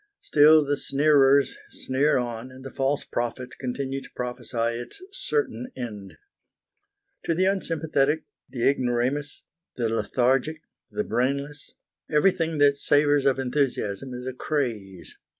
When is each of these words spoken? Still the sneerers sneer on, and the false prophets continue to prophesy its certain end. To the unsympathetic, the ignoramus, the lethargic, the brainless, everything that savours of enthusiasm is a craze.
Still 0.21 0.65
the 0.65 0.77
sneerers 0.77 1.57
sneer 1.69 2.17
on, 2.17 2.49
and 2.49 2.65
the 2.65 2.71
false 2.73 3.05
prophets 3.05 3.55
continue 3.55 4.01
to 4.01 4.09
prophesy 4.15 4.57
its 4.57 4.99
certain 5.11 5.71
end. 5.77 6.17
To 7.25 7.35
the 7.35 7.45
unsympathetic, 7.45 8.23
the 8.49 8.67
ignoramus, 8.67 9.43
the 9.75 9.89
lethargic, 9.89 10.63
the 10.89 11.03
brainless, 11.03 11.73
everything 12.09 12.57
that 12.57 12.79
savours 12.79 13.25
of 13.27 13.37
enthusiasm 13.37 14.15
is 14.15 14.25
a 14.25 14.33
craze. 14.33 15.19